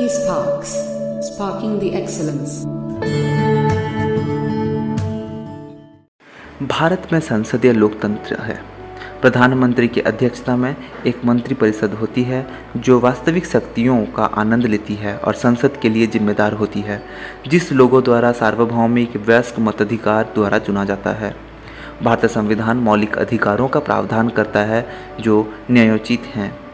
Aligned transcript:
eSparks, 0.00 0.70
sparking 1.26 1.72
the 1.80 1.88
excellence. 1.88 2.52
Bharat 6.68 7.08
में 7.12 7.20
संसदीय 7.20 7.72
लोकतंत्र 7.72 8.34
है। 8.34 8.60
प्रधानमंत्री 9.20 9.88
की 9.88 10.00
अध्यक्षता 10.00 10.56
में 10.56 10.76
एक 11.06 11.24
मंत्रिपरिषद 11.24 11.94
होती 11.94 12.22
है 12.22 12.46
जो 12.76 13.00
वास्तविक 13.00 13.46
शक्तियों 13.46 14.06
का 14.06 14.24
आनंद 14.24 14.66
लेती 14.66 14.94
है 14.94 15.16
और 15.18 15.34
संसद 15.34 15.76
के 15.82 15.88
लिए 15.88 16.06
जिम्मेदार 16.06 16.52
होती 16.52 16.80
है 16.80 17.02
जिस 17.48 17.72
लोगों 17.72 18.02
द्वारा 18.04 18.32
सार्वभौमिक 18.32 19.16
वयस्क 19.16 19.58
मताधिकार 19.58 20.24
द्वारा 20.24 20.58
चुना 20.58 20.84
जाता 20.84 21.10
है। 21.10 21.36
भारतीय 22.02 22.28
संविधान 22.28 22.76
मौलिक 22.76 23.18
अधिकारों 23.18 23.68
का 23.68 23.80
प्रावधान 23.80 24.28
करता 24.28 24.60
है 24.60 24.88
जो 25.20 25.54
न्यायोचित 25.70 26.22
हैं। 26.26 26.69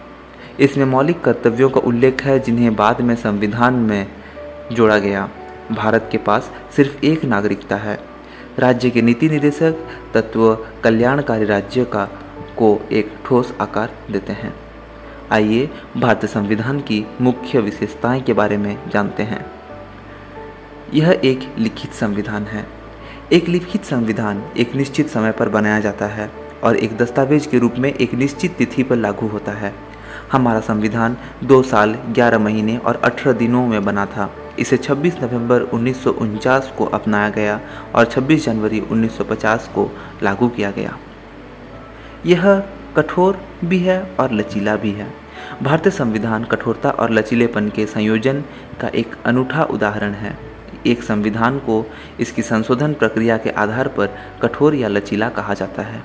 इसमें 0.60 0.84
मौलिक 0.84 1.20
कर्तव्यों 1.20 1.70
का 1.70 1.80
उल्लेख 1.80 2.22
है, 2.22 2.40
जिन्हें 2.40 2.76
बाद 2.76 3.00
में 3.00 3.16
संविधान 3.16 3.74
में 3.74 4.06
जोड़ा 4.72 4.98
गया। 4.98 5.28
भारत 5.72 6.08
के 6.12 6.18
पास 6.18 6.50
सिर्फ़ 6.76 7.04
एक 7.04 7.24
नागरिकता 7.24 7.76
है। 7.76 8.00
राज्य 8.58 8.90
के 8.90 9.02
नीति 9.02 9.28
निदेशक 9.28 9.76
तत्व 10.14 10.66
कल्याणकारी 10.84 11.44
राज्य 11.44 11.84
का 11.84 12.04
को 12.56 12.80
एक 12.92 13.12
ठोस 13.24 13.54
आकार 13.60 13.92
देते 14.10 14.32
हैं। 14.32 14.54
आइए 15.30 15.70
भारतीय 15.96 16.28
संविधान 16.28 16.80
की 16.80 17.06
मुख्य 17.20 17.60
विशेषताएँ 17.60 18.20
के 18.20 18.32
बारे 18.32 18.56
में 18.56 18.90
जानते 18.90 19.22
हैं। 19.22 19.46
यह 20.94 21.20
एक 21.24 21.54
लिखित 21.58 21.92
संविधान 21.92 22.42
है। 22.42 22.66
एक 23.32 23.48
लिखित 23.48 23.84
संविधान 23.84 24.50
एक 24.56 24.74
निश्चित 24.74 25.08
समय 25.08 25.32
पर 25.32 25.48
बनाया 25.48 25.80
जाता 25.80 26.06
है 26.06 26.30
और 26.64 26.76
एक 26.76 26.96
दस्तावेज़ 26.96 27.48
के 27.48 27.58
रूप 27.58 27.74
में 27.78 27.94
एक 27.94 28.14
निश्चित 28.14 28.56
तिथि 28.56 28.82
पर 28.82 28.96
लागू 28.96 29.28
होता 29.28 29.52
है। 29.52 29.85
हमारा 30.32 30.60
संविधान 30.60 31.16
दो 31.44 31.62
साल, 31.62 31.92
ग्यारह 31.92 32.38
महीने 32.38 32.76
और 32.76 32.96
अठारह 32.96 33.32
दिनों 33.32 33.66
में 33.66 33.84
बना 33.84 34.06
था। 34.06 34.34
इसे 34.58 34.76
26 34.76 35.14
नवंबर 35.22 35.60
उन्नीस 35.60 36.04
सौ 36.04 36.10
उनचास 36.10 36.72
को 36.78 36.84
अपनाया 36.84 37.28
गया 37.28 37.60
और 37.94 38.04
26 38.04 38.46
जनवरी 38.46 38.80
1950 38.80 39.68
को 39.74 39.90
लागू 40.22 40.48
किया 40.48 40.70
गया। 40.70 40.98
यह 42.26 42.62
कठोर 42.96 43.38
भी 43.64 43.78
है 43.78 44.16
और 44.20 44.32
लचीला 44.32 44.76
भी 44.76 44.90
है। 44.90 45.14
भारतीय 45.62 45.92
संविधान 45.92 46.44
कठोरता 46.44 46.90
और 46.90 47.10
लचीलेपन 47.10 47.68
के 47.68 47.86
संयोजन 47.86 48.44
का 48.80 48.88
एक 48.88 49.16
अनूठा 49.24 49.62
उदाहरण 49.62 50.12
है। 50.12 50.38
एक 50.86 51.02
संविधान 51.02 51.58
को 51.58 51.90
इसकी 52.20 52.42
संशोधन 52.42 52.92
प्रक्रिया 52.94 53.36
के 53.36 53.50
आधार 53.50 53.88
पर 53.88 54.06
कठोर 54.42 54.74
या 54.74 54.88
लचीला 54.88 55.28
कहा 55.28 55.54
जाता 55.54 55.82
है। 55.82 56.04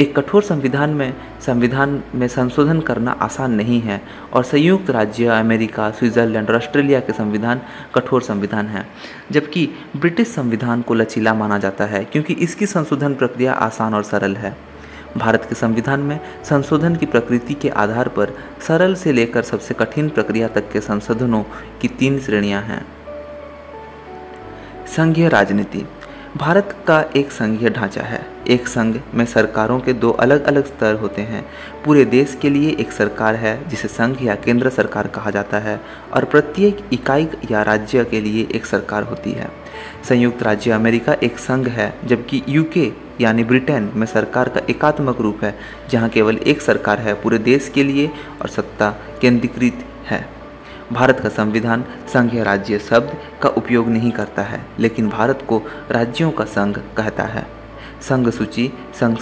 एक 0.00 0.14
कठोर 0.16 0.42
संविधान 0.42 0.90
में 0.90 1.14
संविधान 1.40 2.02
में 2.14 2.26
संशोधन 2.28 2.80
करना 2.80 3.10
आसान 3.12 3.52
नहीं 3.52 3.80
है 3.80 4.00
और 4.32 4.44
संयुक्त 4.44 4.90
राज्य, 4.90 5.26
अमेरिका, 5.26 5.90
स्विट्ज़रलैंड 5.90 6.50
और 6.50 6.56
ऑस्ट्रेलिया 6.56 7.00
के 7.00 7.12
संविधान 7.12 7.60
कठोर 7.94 8.22
संविधान 8.22 8.66
हैं। 8.66 8.86
जबकि 9.30 9.68
ब्रिटिश 9.96 10.28
संविधान 10.28 10.82
को 10.82 10.94
लचीला 10.94 11.34
माना 11.34 11.58
जाता 11.58 11.84
है 11.84 12.04
क्योंकि 12.04 12.34
इसकी 12.34 12.66
संशोधन 12.66 13.14
प्रक्रिया 13.14 13.52
आसान 13.52 13.94
और 13.94 14.02
सरल 14.02 14.36
है। 14.36 14.56
भारत 15.16 15.46
के 15.48 15.54
संविधान 15.54 16.00
में 16.00 16.18
संशोधन 16.44 16.96
की 16.96 17.06
प्रकृति 17.06 17.54
के 17.54 17.68
आधार 17.68 18.08
पर 18.08 18.36
सरल 18.68 18.94
से 18.94 19.12
लेकर 19.12 19.42
सबसे 19.42 19.74
कठिन 19.74 20.08
प्रक्रिया 20.08 20.48
तक 20.48 20.72
के 20.72 20.80
संशोधनों 20.80 21.42
की 21.80 21.88
तीन 21.88 22.20
श्रेणियाँ 22.20 22.62
हैं। 22.62 22.84
संघीय 24.86 25.28
राजनीति। 25.28 25.86
भारत 26.36 26.84
का 26.86 27.04
एक 27.16 27.32
संघीय 27.32 27.70
ढांचा 27.70 28.02
है। 28.02 28.26
एक 28.48 28.68
संघ 28.68 29.00
में 29.14 29.26
सरकारों 29.26 29.80
के 29.80 29.92
दो 29.92 30.10
अलग 30.10 30.44
अलग 30.44 30.66
स्तर 30.66 30.94
होते 30.94 31.22
हैं। 31.22 31.46
पूरे 31.84 32.04
देश 32.04 32.38
के 32.42 32.50
लिए 32.50 32.70
एक 32.70 32.92
सरकार 32.92 33.34
है, 33.34 33.68
जिसे 33.68 33.88
संघ 33.88 34.22
या 34.22 34.34
केंद्र 34.34 34.70
सरकार 34.70 35.06
कहा 35.06 35.30
जाता 35.30 35.58
है, 35.58 35.80
और 36.12 36.24
प्रत्येक 36.24 36.78
इकाई 36.92 37.28
या 37.50 37.62
राज्य 37.62 38.04
के 38.04 38.20
लिए 38.20 38.48
एक 38.54 38.66
सरकार 38.66 39.02
होती 39.02 39.32
है। 39.32 39.50
संयुक्त 40.08 40.42
राज्य 40.42 40.70
अमेरिका 40.70 41.12
एक 41.12 41.38
संघ 41.38 41.68
है, 41.68 41.98
जबकि 42.04 42.42
यूके 42.48 42.92
यानी 43.20 43.44
ब्रिटेन 43.44 43.92
में 43.94 44.06
सरकार 44.06 44.48
का 44.48 44.60
एकात्मक 44.70 45.20
रूप 45.20 45.44
है, 45.44 45.58
जहाँ 45.90 46.08
केवल 46.08 46.36
एक 46.36 46.60
सरकार 46.60 46.98
है 46.98 47.14
पूरे 47.14 47.38
देश 47.38 47.68
के 47.68 47.84
लिए 47.84 48.10
और 48.42 48.48
सत्ता 48.48 48.96
केंद्रीकृत 49.20 49.84
है। 50.06 50.39
भारत 50.92 51.20
का 51.20 51.28
संविधान 51.28 51.84
संघ 52.12 52.34
या 52.34 52.42
राज्य 52.42 52.78
शब्द 52.78 53.16
का 53.42 53.48
उपयोग 53.48 53.88
नहीं 53.88 54.10
करता 54.10 54.42
है, 54.42 54.60
लेकिन 54.78 55.08
भारत 55.08 55.44
को 55.48 55.62
राज्यों 55.90 56.30
का 56.30 56.44
संघ 56.44 56.76
कहता 56.96 57.22
है। 57.24 57.46
संघ 58.02 58.28
सूची, 58.30 58.70
संघ 58.94 59.18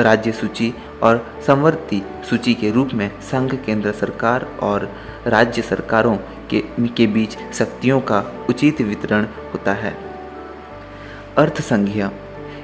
राज्य 0.00 0.32
सूची 0.32 0.72
और 1.02 1.26
संवर्ती 1.46 2.02
सूची 2.30 2.54
के 2.54 2.70
रूप 2.70 2.90
में 2.94 3.10
संघ 3.20 3.54
केंद्र 3.56 3.92
सरकार 3.92 4.46
और 4.62 4.90
राज्य 5.26 5.62
सरकारों 5.62 6.16
के 6.50 6.60
के 6.88 7.06
बीच 7.06 7.36
शक्तियों 7.54 8.00
का 8.00 8.24
उचित 8.48 8.80
वितरण 8.80 9.26
होता 9.52 9.72
है। 9.72 9.94
अर्थ 11.38 11.60
संघीय 11.60 12.10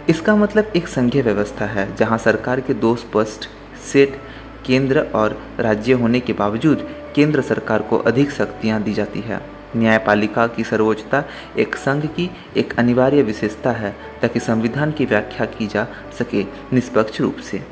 इसका 0.08 0.36
मतलब 0.36 0.72
एक 0.76 0.88
संघीय 0.88 1.22
व्यवस्था 1.22 1.66
है, 1.66 1.94
जहाँ 1.96 2.18
सरकार 2.18 2.60
के 2.60 2.74
दो 2.74 2.94
स्पष्ट 2.96 3.48
सेट 3.92 4.20
केंद्र 4.66 5.00
और 5.14 5.40
राज्य 5.58 5.92
होने 5.92 6.20
के 6.20 6.32
बावजूद 6.32 6.88
केंद्र 7.16 7.42
सरकार 7.42 7.82
को 7.82 7.98
अधिक 7.98 8.30
शक्तियाँ 8.30 8.82
दी 8.82 8.92
जाती 8.92 9.20
है। 9.20 9.40
न्यायपालिका 9.76 10.46
की 10.46 10.64
सर्वोच्चता 10.64 11.24
एक 11.58 11.76
संघ 11.76 12.06
की 12.06 12.30
एक 12.56 12.78
अनिवार्य 12.78 13.22
विशेषता 13.22 13.70
है, 13.70 13.96
ताकि 14.22 14.40
संविधान 14.40 14.92
की 14.92 15.04
व्याख्या 15.04 15.46
की 15.46 15.66
जा 15.66 15.86
सके 16.18 16.42
निष्पक्ष 16.72 17.20
रूप 17.20 17.36
से। 17.36 17.62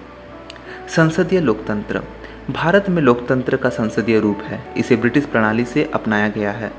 संसदीय 0.96 1.40
लोकतंत्र। 1.40 2.02
भारत 2.50 2.88
में 2.88 3.02
लोकतंत्र 3.02 3.56
का 3.56 3.68
संसदीय 3.68 4.20
रूप 4.20 4.38
है, 4.42 4.74
इसे 4.76 4.96
ब्रिटिश 4.96 5.24
प्रणाली 5.24 5.64
से 5.64 5.90
अपनाया 5.94 6.28
गया 6.28 6.50
है। 6.50 6.72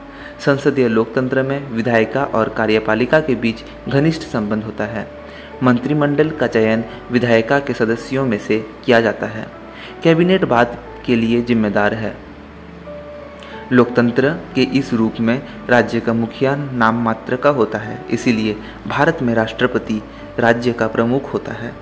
संसदीय 0.46 0.88
लोकतंत्र 0.88 1.44
में 1.44 1.70
विधायिका 1.70 2.24
और 2.24 2.50
कार्यपालिका 2.50 3.20
के 3.20 3.36
बीच 3.36 3.64
घनिष्ठ 3.90 4.22
संबंध 4.22 4.64
होता 4.64 4.84
है। 4.84 5.12
मंत्रिमंडल 5.64 6.30
का 6.30 6.48
चयन 6.48 6.84
विधायिका 7.12 7.60
के 7.60 7.74
सदस्यों 7.74 8.26
में 8.26 8.38
से 8.38 8.66
किया 8.86 9.02
जाता 9.02 9.28
है। 9.28 9.48
कैबिनेट 10.04 10.46
बाद 10.46 10.78
के 11.06 11.16
लिए 11.16 11.42
जिम्मेदार 11.42 11.94
है। 11.94 12.25
लोकतंत्र 13.72 14.30
के 14.56 14.62
इस 14.62 14.94
रूप 14.94 15.14
में 15.20 15.48
राज्य 15.70 16.00
का 16.00 16.14
मुखिया 16.14 16.56
नाम 16.56 17.04
मात्र 17.04 17.36
का 17.36 17.50
होता 17.50 17.78
है। 17.78 18.06
इसीलिए 18.10 18.56
भारत 18.88 19.20
में 19.22 19.34
राष्ट्रपति 19.34 20.02
राज्य 20.40 20.74
का 20.74 20.88
प्रमुख 20.88 21.34
होता 21.34 21.52
है। 21.52 21.74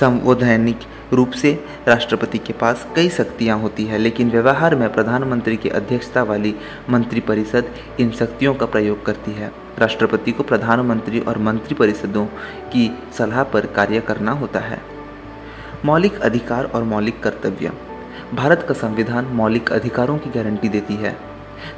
संवैधानिक 0.00 0.78
रूप 1.12 1.30
से 1.30 1.64
राष्ट्रपति 1.88 2.38
के 2.38 2.52
पास 2.52 2.86
कई 2.96 3.08
शक्तियाँ 3.08 3.58
होती 3.58 3.84
है, 3.84 3.98
लेकिन 3.98 4.30
व्यवहार 4.30 4.74
में 4.74 4.92
प्रधानमंत्री 4.92 5.56
की 5.56 5.68
अध्यक्षता 5.68 6.22
वाली 6.22 6.54
मंत्रिपरिषद 6.90 7.74
इन 8.00 8.10
शक्तियों 8.10 8.54
का 8.54 8.66
प्रयोग 8.66 9.04
करती 9.06 9.32
है। 9.32 9.52
राष्ट्रपति 9.78 10.32
को 10.32 10.42
प्रधानमंत्री 10.42 11.20
और 11.20 11.38
मंत्रिपरिषदों 11.38 12.26
की 12.72 12.98
सलाह 13.18 13.42
पर 13.42 13.66
कार्य 13.66 14.00
करना 14.00 14.32
होता 14.32 14.60
है। 14.60 14.80
मौलिक 15.84 16.20
अधिकार 16.20 16.64
और 16.64 16.82
मौलिक 16.82 17.22
कर्तव्य। 17.22 17.72
भारत 18.34 18.64
का 18.68 18.74
संविधान 18.74 19.24
मौलिक 19.24 19.72
अधिकारों 19.72 20.18
की 20.18 20.30
गारंटी 20.30 20.68
देती 20.68 20.94
है। 20.94 21.16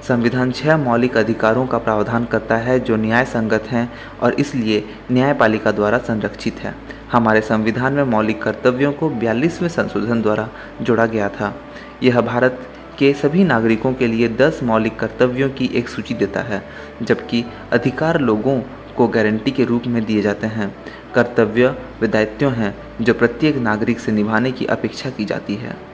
संविधान 0.08 0.52
छह 0.52 0.76
मौलिक 0.76 1.16
अधिकारों 1.16 1.66
का 1.66 1.78
प्रावधान 1.78 2.24
करता 2.24 2.56
है 2.56 2.80
जो 2.80 2.96
न्याय 2.96 3.24
संगत 3.24 3.62
हैं 3.62 3.92
और 4.22 4.34
इसलिए 4.34 4.84
न्यायपालिका 5.10 5.72
द्वारा 5.72 5.98
संरक्षित 5.98 6.54
है। 6.54 6.74
हमारे 7.12 7.40
संविधान 7.40 7.92
में 7.92 8.04
मौलिक 8.04 8.42
कर्तव्यों 8.42 8.92
को 8.92 9.08
बयालीसवें 9.10 9.68
संशोधन 9.68 10.22
द्वारा 10.22 10.48
जोड़ा 10.82 11.06
गया 11.06 11.28
था। 11.28 11.54
यह 12.02 12.20
भारत 12.20 12.68
के 12.98 13.12
सभी 13.12 13.44
नागरिकों 13.44 13.92
के 13.92 14.06
लिए 14.06 14.28
दस 14.28 14.60
मौलिक 14.62 14.98
कर्तव्यों 14.98 15.50
की 15.50 15.70
एक 15.74 15.88
सूची 15.88 16.14
देता 16.14 16.40
है, 16.40 16.62
जबकि 17.02 17.44
अधिकार 17.72 18.20
लोगों 18.20 18.60
को 18.96 19.08
गारंटी 19.08 19.50
के 19.50 19.64
रूप 19.64 19.82
में 19.86 20.04
दिए 20.04 20.22
जाते 20.22 20.46
हैं। 20.46 20.76
कर्तव्य 21.14 21.76
व 22.02 22.06
दायित्व 22.06 22.48
हैं, 22.48 22.76
जो 23.00 23.14
प्रत्येक 23.14 23.56
नागरिक 23.56 24.00
से 24.00 24.12
निभाने 24.12 24.52
की 24.52 24.66
अपेक्षा 24.66 25.10
की 25.10 25.24
जाती 25.24 25.54
है। 25.54 25.89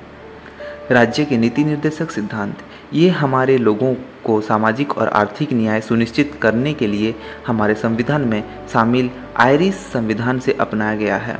राज्य 0.90 1.24
के 1.24 1.36
नीति 1.36 1.64
निर्देशक 1.64 2.10
सिद्धांत, 2.10 2.56
ये 2.92 3.08
हमारे 3.08 3.58
लोगों 3.58 3.94
को 4.24 4.40
सामाजिक 4.40 4.98
और 4.98 5.08
आर्थिक 5.08 5.52
न्याय 5.52 5.80
सुनिश्चित 5.80 6.38
करने 6.42 6.74
के 6.74 6.86
लिए 6.86 7.14
हमारे 7.46 7.74
संविधान 7.74 8.22
में 8.22 8.44
शामिल 8.72 9.10
आयरिश 9.36 9.74
संविधान 9.74 10.38
से 10.38 10.52
अपनाया 10.52 10.96
गया 10.96 11.16
है। 11.16 11.38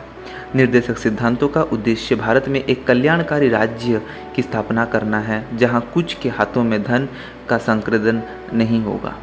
निर्देशक 0.55 0.99
सिद्धांतों 0.99 1.49
का 1.49 1.63
उद्देश्य 1.63 2.15
भारत 2.15 2.49
में 2.49 2.61
एक 2.65 2.87
कल्याणकारी 2.87 3.49
राज्य 3.49 4.03
की 4.37 4.43
स्थापना 4.43 4.85
करना 4.85 5.21
है, 5.21 5.59
जहाँ 5.59 5.91
कुछ 5.95 6.15
के 6.15 6.29
हाथों 6.29 6.65
में 6.65 6.83
धन 6.83 7.09
का 7.49 7.59
संक्रदन 7.59 8.23
नहीं 8.53 8.83
होगा। 8.83 9.15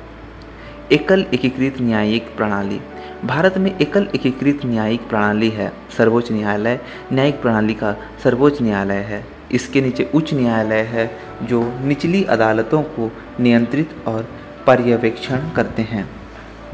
एकल 0.92 1.26
एकीकृत 1.34 1.76
न्यायिक 1.82 2.36
प्रणाली। 2.38 2.82
भारत 3.26 3.58
में 3.58 3.78
एकल 3.78 4.08
एकीकृत 4.16 4.66
न्यायिक 4.66 5.10
प्रणाली 5.10 5.50
है। 5.50 5.72
सर्वोच्च 5.98 6.32
न्यायालय 6.32 6.80
न्यायिक 7.14 7.42
प्रणाली 7.42 7.74
का 7.74 7.96
सर्वोच्च 8.24 8.62
न्यायालय 8.62 8.96
है। 8.96 9.26
इसके 9.54 9.82
नीचे 9.82 10.12
उच्च 10.16 10.34
न्यायालय 10.34 10.80
है, 10.80 11.18
जो 11.44 11.74
निचली 11.82 12.24
अदालतों 12.24 12.84
को 12.84 13.12
नियंत्रित 13.40 13.96
और 14.08 14.28
पर्यवेक्षण 14.68 15.50
करते 15.56 15.82
हैं। 15.82 16.10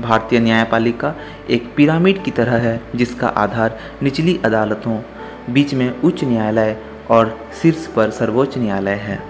भारतीय 0.01 0.39
न्यायपालिका 0.39 1.15
एक 1.49 1.73
पिरामिड 1.75 2.23
की 2.23 2.31
तरह 2.31 2.55
है, 2.55 2.81
जिसका 2.95 3.27
आधार 3.27 3.79
निचली 4.03 4.39
अदालतों, 4.45 5.01
बीच 5.49 5.73
में 5.73 6.01
उच्च 6.01 6.23
न्यायालय 6.23 6.77
और 7.09 7.39
शीर्ष 7.61 7.87
पर 7.87 8.09
सर्वोच्च 8.09 8.57
न्यायालय 8.57 8.93
है। 8.93 9.23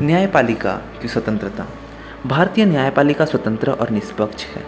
न्यायपालिका 0.00 0.82
की 1.02 1.08
स्वतंत्रता। 1.08 1.66
भारतीय 2.26 2.64
न्यायपालिका 2.64 3.24
स्वतंत्र 3.24 3.70
और 3.70 3.90
निष्पक्ष 3.90 4.44
है। 4.44 4.62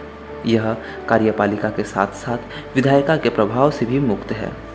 यह 0.45 0.77
कार्यपालिका 1.09 1.69
के 1.69 1.83
साथ 1.83 2.07
साथ 2.07 2.37
विधायिका 2.75 3.17
के 3.17 3.29
प्रभाव 3.29 3.71
से 3.71 3.85
भी 3.85 3.99
मुक्त 3.99 4.31
है। 4.31 4.68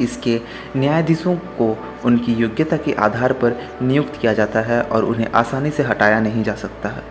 इसके 0.00 0.40
न्यायाधीशों 0.76 1.34
को 1.58 1.76
उनकी 2.04 2.34
योग्यता 2.34 2.76
के 2.76 2.92
आधार 2.92 3.32
पर 3.32 3.56
नियुक्त 3.82 4.20
किया 4.20 4.32
जाता 4.32 4.60
है 4.60 4.82
और 4.82 5.04
उन्हें 5.04 5.28
आसानी 5.34 5.70
से 5.70 5.82
हटाया 5.82 6.20
नहीं 6.20 6.42
जा 6.42 6.54
सकता 6.54 6.88
है 6.88 7.02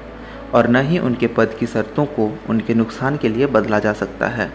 और 0.53 0.67
न 0.67 0.81
ही 0.81 0.99
उनके 0.99 1.27
पद 1.27 1.55
की 1.59 1.65
शर्तों 1.65 2.05
को 2.05 2.31
उनके 2.49 2.73
नुकसान 2.73 3.17
के 3.17 3.29
लिए 3.29 3.45
बदला 3.47 3.79
जा 3.79 3.93
सकता 3.93 4.27
है। 4.27 4.51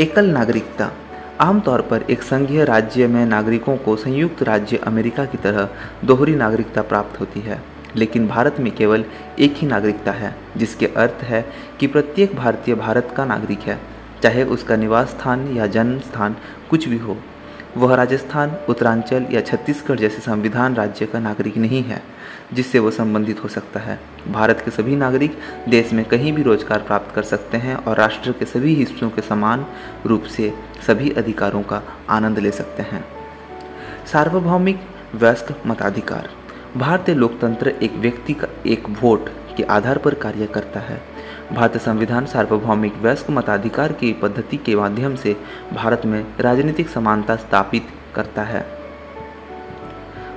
एकल 0.00 0.26
नागरिकता 0.26 0.90
आमतौर 1.40 1.80
पर 1.80 2.02
एक 2.02 2.22
संघीय 2.22 2.64
राज्य 2.64 3.06
में 3.06 3.24
नागरिकों 3.26 3.76
को 3.76 3.96
संयुक्त 3.96 4.42
राज्य 4.42 4.76
अमेरिका 4.76 5.24
की 5.24 5.38
तरह 5.38 5.68
दोहरी 6.04 6.34
नागरिकता 6.34 6.82
प्राप्त 6.82 7.20
होती 7.20 7.40
है, 7.40 7.62
लेकिन 7.96 8.26
भारत 8.28 8.56
में 8.60 8.70
केवल 8.74 9.04
एक 9.38 9.54
ही 9.56 9.66
नागरिकता 9.66 10.12
है, 10.12 10.34
जिसके 10.56 10.86
अर्थ 10.86 11.22
है 11.22 11.44
कि 11.80 11.86
प्रत्येक 11.86 12.34
भारतीय 12.36 12.74
भारत 12.74 13.14
का 13.16 13.24
नागरिक 13.24 13.60
है। 13.60 13.78
चाहे 14.22 14.44
उसका 14.44 14.76
निवास 14.76 15.08
स्थान 15.10 15.46
या 15.56 15.66
जन्म 15.66 15.98
स्थान 16.00 16.36
कुछ 16.70 16.88
भी 16.88 16.98
हो, 16.98 17.16
वह 17.76 17.94
राजस्थान, 17.94 18.54
उत्तरांचल 18.68 19.26
या 19.30 19.40
छत्तीसगढ़ 19.40 19.98
जैसे 19.98 20.20
संविधान 20.20 20.74
राज्य 20.74 21.06
का 21.06 21.18
नागरिक 21.18 21.56
नहीं 21.56 21.82
है, 21.82 22.02
जिससे 22.52 22.78
वो 22.78 22.90
संबंधित 22.90 23.42
हो 23.44 23.48
सकता 23.48 23.80
है। 23.80 23.98
भारत 24.28 24.62
के 24.64 24.70
सभी 24.70 24.96
नागरिक 24.96 25.36
देश 25.68 25.92
में 25.92 26.04
कहीं 26.04 26.32
भी 26.32 26.42
रोज़गार 26.42 26.78
प्राप्त 26.78 27.14
कर 27.14 27.22
सकते 27.22 27.56
हैं 27.56 27.74
और 27.76 27.96
राष्ट्र 27.96 28.32
के 28.32 28.44
सभी 28.44 28.74
हिस्सों 28.74 29.10
के 29.10 29.22
समान 29.22 29.66
रूप 30.06 30.24
से 30.26 30.52
सभी 30.86 31.10
अधिकारों 31.10 31.62
का 31.62 31.82
आनंद 32.08 32.38
ले 32.38 32.50
सकते 32.50 32.82
हैं। 32.82 33.04
सार्वभौमिक 34.06 34.80
वयस्क 35.14 35.54
मताधिकार। 35.66 36.28
भारतीय 36.76 37.14
लोकतंत्र 37.14 37.68
एक 37.82 37.94
व्यक्ति 37.96 38.32
का 38.32 38.48
एक 38.66 38.88
वोट 39.02 39.28
के 39.56 39.62
आधार 39.62 39.98
पर 39.98 40.14
कार्य 40.14 40.46
करता 40.46 40.80
है। 40.80 41.00
भारतीय 41.52 41.80
संविधान 41.80 42.26
सार्वभौमिक 42.26 42.94
वयस्क 43.02 43.30
मताधिकार 43.30 43.92
की 43.92 44.12
पद्धति 44.12 44.56
के 44.56 44.76
माध्यम 44.76 45.16
से 45.16 45.36
भारत 45.74 46.02
में 46.04 46.26
राजनीतिक 46.40 46.88
समानता 46.88 47.36
स्थापित 47.36 47.86
करता 48.14 48.42
है। 48.42 48.66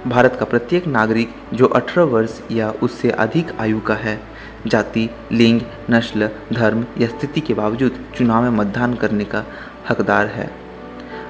भारत 0.07 0.37
का 0.39 0.45
प्रत्येक 0.45 0.87
नागरिक 0.87 1.35
जो 1.53 1.65
18 1.65 2.03
वर्ष 2.03 2.41
या 2.51 2.71
उससे 2.71 3.09
अधिक 3.09 3.59
आयु 3.59 3.81
का 3.81 3.93
है, 3.93 4.21
जाति, 4.67 5.09
लिंग, 5.31 5.61
नस्ल, 5.89 6.29
धर्म 6.53 6.85
या 6.97 7.07
स्थिति 7.07 7.41
के 7.41 7.53
बावजूद 7.53 8.05
चुनाव 8.17 8.43
में 8.43 8.49
मतदान 8.49 8.93
करने 8.93 9.23
का 9.23 9.43
हकदार 9.89 10.27
है। 10.27 10.51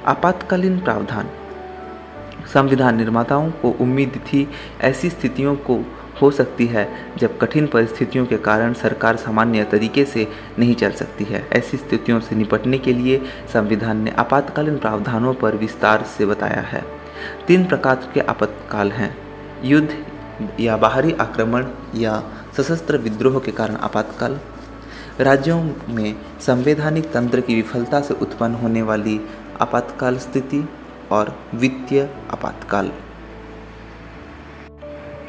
आपातकालीन 0.06 0.80
प्रावधान। 0.80 1.30
संविधान 2.54 2.98
निर्माताओं 2.98 3.52
को 3.52 3.70
उम्मीद 3.70 4.10
थी 4.10 4.50
ऐसी 4.82 5.10
स्थितियों 5.10 5.56
को 5.56 5.86
हो 6.22 6.32
सकती 6.32 6.66
है, 6.66 7.14
जब 7.18 7.38
कठिन 7.38 7.68
परिस्थितियों 7.68 8.26
के 8.26 8.38
कारण 8.38 8.74
सरकार 8.74 9.16
सामान्य 9.16 9.64
तरीके 9.64 10.06
से 10.06 10.28
नहीं 10.60 10.76
चल 10.76 10.92
सकती 10.92 11.24
है। 11.24 11.48
ऐसी 11.54 11.78
स्थितियों 11.78 12.20
से 12.20 12.36
निपटने 12.36 12.78
के 12.78 12.94
लिए 12.94 13.22
संविधान 13.54 13.98
ने 13.98 14.12
आपातकालीन 14.12 14.78
प्रावधानों 14.78 15.34
पर 15.34 15.56
विस्तार 15.56 16.04
से 16.04 16.26
बताया 16.26 16.62
है। 16.62 16.84
तीन 17.48 17.66
प्रकार 17.66 18.12
के 18.14 18.20
आपातकाल 18.20 18.92
हैं। 18.92 19.18
युद्ध 19.64 20.06
या 20.60 20.78
बाहरी 20.78 21.12
आक्रमण 21.12 21.66
या 21.96 22.24
सशस्त्र 22.58 22.98
विद्रोह 22.98 23.40
के 23.40 23.52
कारण 23.52 23.76
आपातकाल। 23.76 24.40
राज्यों 25.20 25.64
में 25.90 26.16
संवैधानिक 26.42 27.12
तंत्र 27.12 27.42
की 27.42 27.56
विफलता 27.56 28.02
से 28.02 28.14
उत्पन्न 28.14 28.56
होने 28.56 28.82
वाली 28.82 29.22
आपातकाल 29.62 30.18
स्थिति 30.18 30.70
और 31.12 31.40
वित्तीय 31.56 32.10
आपातकाल। 32.32 32.92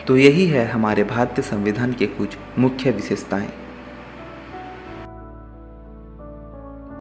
तो 0.07 0.17
यही 0.17 0.47
है 0.47 0.67
हमारे 0.67 1.05
भारतीय 1.05 1.45
संविधान 1.45 1.93
के 1.93 2.07
कुछ 2.07 2.37
मुख्य 2.59 2.91
विशेषताएँ। 2.91 3.49